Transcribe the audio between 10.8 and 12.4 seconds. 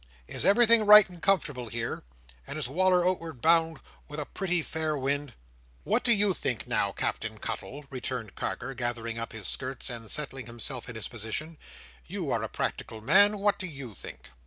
in his position. "You